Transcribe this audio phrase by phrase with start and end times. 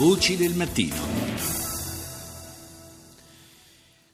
[0.00, 1.09] Voci del mattino.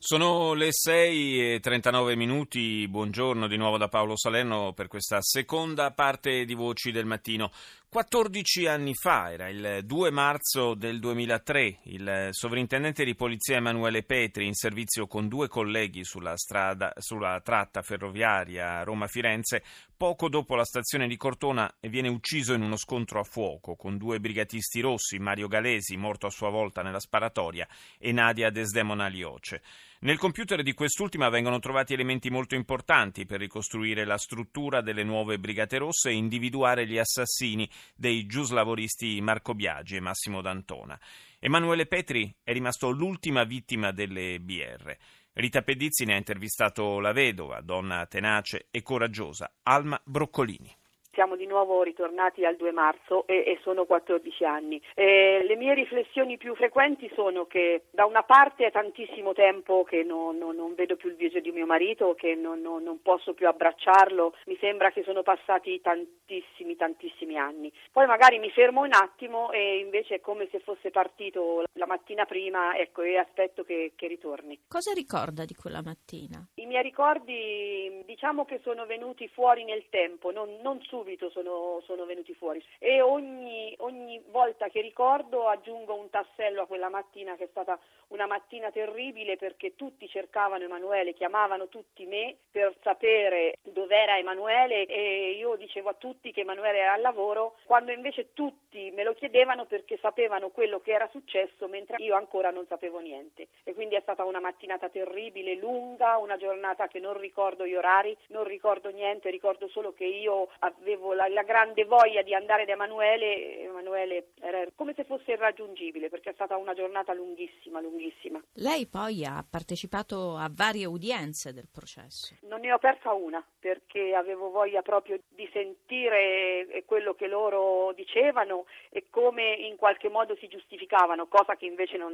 [0.06, 5.90] Sono le 6 e 39 minuti, buongiorno di nuovo da Paolo Salerno per questa seconda
[5.90, 7.50] parte di Voci del Mattino.
[7.88, 14.46] 14 anni fa, era il 2 marzo del 2003, il sovrintendente di polizia Emanuele Petri,
[14.46, 19.62] in servizio con due colleghi sulla, strada, sulla tratta ferroviaria Roma-Firenze,
[19.96, 24.20] poco dopo la stazione di Cortona viene ucciso in uno scontro a fuoco con due
[24.20, 27.66] brigatisti rossi, Mario Galesi, morto a sua volta nella sparatoria,
[27.98, 29.62] e Nadia Desdemona Lioce.
[30.06, 35.40] Nel computer di quest'ultima vengono trovati elementi molto importanti per ricostruire la struttura delle nuove
[35.40, 40.96] Brigate Rosse e individuare gli assassini dei giuslavoristi Marco Biagi e Massimo D'Antona.
[41.40, 44.96] Emanuele Petri è rimasto l'ultima vittima delle BR.
[45.32, 50.72] Rita Pedizzi ne ha intervistato la vedova, donna tenace e coraggiosa, Alma Broccolini
[51.16, 54.80] siamo di nuovo ritornati al 2 marzo e, e sono 14 anni.
[54.94, 60.04] E le mie riflessioni più frequenti sono che da una parte è tantissimo tempo che
[60.04, 63.48] non, non, non vedo più il viso di mio marito, che non, non, posso più
[63.48, 67.72] abbracciarlo, mi sembra che sono passati tantissimi, tantissimi anni.
[67.90, 72.26] Poi magari mi fermo un attimo e invece è come se fosse partito la mattina
[72.26, 74.60] prima ecco, e aspetto che, che ritorni.
[74.68, 76.46] Cosa ricorda di quella mattina?
[76.66, 82.04] I miei ricordi diciamo che sono venuti fuori nel tempo, non, non subito sono, sono
[82.06, 82.60] venuti fuori.
[82.80, 87.78] E ogni, ogni, volta che ricordo aggiungo un tassello a quella mattina che è stata
[88.08, 95.36] una mattina terribile perché tutti cercavano Emanuele, chiamavano tutti me per sapere dov'era Emanuele e
[95.38, 99.66] io dicevo a tutti che Emanuele era al lavoro quando invece tutti me lo chiedevano
[99.66, 103.46] perché sapevano quello che era successo mentre io ancora non sapevo niente.
[103.62, 106.54] E quindi è stata una mattinata terribile, lunga, una giornata
[106.88, 111.28] che non ricordo gli orari, non ricordo niente, ricordo solo che io avevo avevo la,
[111.28, 113.65] la, grande voglia di andare da Emanuele,
[113.96, 118.40] Emanuele era come se fosse irraggiungibile perché è stata una giornata lunghissima, lunghissima.
[118.54, 122.34] Lei poi ha partecipato a varie udienze del processo.
[122.42, 128.66] Non ne ho persa una perché avevo voglia proprio di sentire quello che loro dicevano
[128.90, 132.12] e come in qualche modo si giustificavano, cosa che invece non,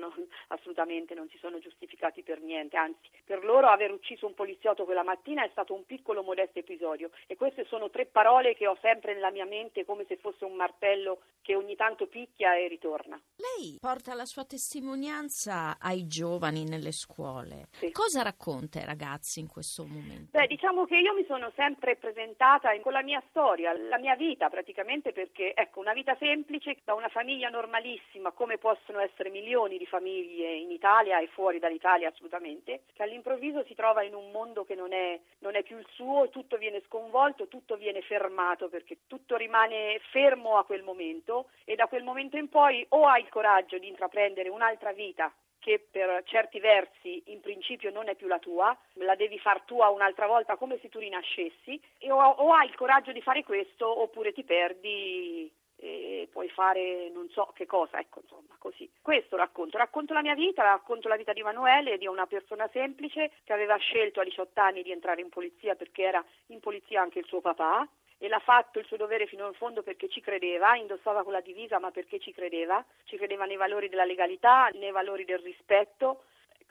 [0.49, 5.03] assolutamente non si sono giustificati per niente, anzi per loro aver ucciso un poliziotto quella
[5.03, 9.15] mattina è stato un piccolo modesto episodio e queste sono tre parole che ho sempre
[9.15, 13.21] nella mia mente come se fosse un martello che ogni tanto picchia e ritorna.
[13.37, 17.69] Lei porta la sua testimonianza ai giovani nelle scuole.
[17.73, 17.91] Sì.
[17.91, 20.39] Cosa racconta ai ragazzi in questo momento?
[20.39, 24.49] Beh, diciamo che io mi sono sempre presentata con la mia storia, la mia vita
[24.49, 29.87] praticamente perché, ecco, una vita semplice da una famiglia normalissima, come possono essere milioni di
[29.87, 34.75] famiglie in Italia e fuori dall'Italia assolutamente, che all'improvviso si trova in un mondo che
[34.75, 39.37] non è, non è più il suo, tutto viene sconvolto, tutto viene fermato perché tutto
[39.37, 43.79] rimane fermo a quel momento e da quel momento in poi o hai il coraggio
[43.79, 48.77] di intraprendere un'altra vita che per certi versi in principio non è più la tua,
[48.95, 52.75] la devi far tua un'altra volta come se tu rinascessi, e o, o hai il
[52.75, 58.21] coraggio di fare questo oppure ti perdi e puoi fare non so che cosa, ecco
[58.23, 58.89] insomma così.
[59.03, 63.33] Questo racconto, racconto la mia vita, racconto la vita di Emanuele, di una persona semplice
[63.43, 67.19] che aveva scelto a 18 anni di entrare in polizia perché era in polizia anche
[67.19, 67.87] il suo papà,
[68.23, 71.81] e l'ha fatto il suo dovere fino in fondo perché ci credeva, indossava quella divisa
[71.81, 76.23] ma perché ci credeva, ci credeva nei valori della legalità, nei valori del rispetto.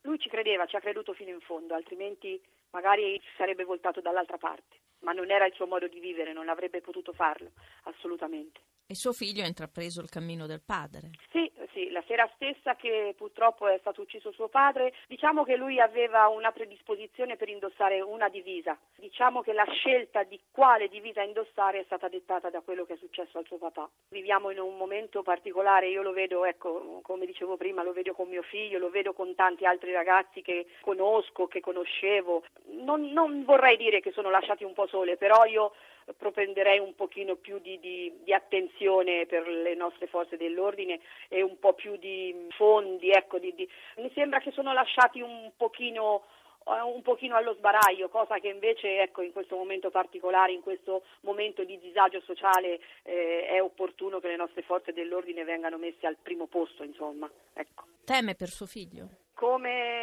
[0.03, 4.37] Lui ci credeva, ci ha creduto fino in fondo, altrimenti magari si sarebbe voltato dall'altra
[4.37, 7.51] parte, ma non era il suo modo di vivere, non avrebbe potuto farlo,
[7.83, 8.61] assolutamente.
[8.87, 11.09] E suo figlio ha intrapreso il cammino del padre.
[11.31, 11.50] Sì,
[11.81, 16.27] sì, la sera stessa che purtroppo è stato ucciso suo padre, diciamo che lui aveva
[16.27, 18.77] una predisposizione per indossare una divisa.
[18.95, 22.97] Diciamo che la scelta di quale divisa indossare è stata dettata da quello che è
[22.97, 23.89] successo al suo papà.
[24.09, 28.27] Viviamo in un momento particolare, io lo vedo, ecco, come dicevo prima, lo vedo con
[28.27, 32.43] mio figlio, lo vedo con tanti altri ragazzi che conosco, che conoscevo.
[32.81, 35.73] Non, non vorrei dire che sono lasciati un po' sole, però io
[36.17, 41.59] propenderei un pochino più di, di, di, attenzione per le nostre forze dell'ordine e un
[41.59, 43.53] po' più di fondi, ecco, di,
[43.97, 46.23] mi sembra che sono lasciati un pochino
[46.65, 51.03] eh, un pochino allo sbaraglio, cosa che invece ecco, in questo momento particolare, in questo
[51.21, 56.17] momento di disagio sociale eh, è opportuno che le nostre forze dell'ordine vengano messe al
[56.21, 57.29] primo posto, insomma.
[57.53, 57.85] Ecco.
[58.05, 59.09] Teme per suo figlio?
[59.33, 60.00] Come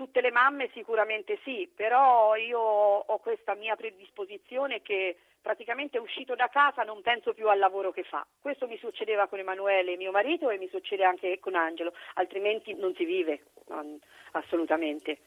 [0.00, 6.48] tutte le mamme sicuramente sì, però io ho questa mia predisposizione che praticamente uscito da
[6.48, 8.26] casa non penso più al lavoro che fa.
[8.40, 12.94] Questo mi succedeva con Emanuele, mio marito, e mi succede anche con Angelo, altrimenti non
[12.94, 13.42] si vive,
[14.30, 15.18] assolutamente.